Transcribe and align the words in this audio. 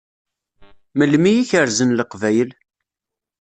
Melmi 0.97 1.31
i 1.41 1.43
kerrzen 1.49 1.95
Leqbayel? 1.97 2.51